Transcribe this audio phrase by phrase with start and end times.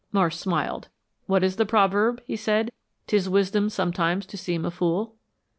[0.11, 0.87] Marsh smiled.
[1.27, 2.71] "What is the proverb?" he said.
[3.05, 5.13] "'Tis wisdom sometimes to seem a fool.'"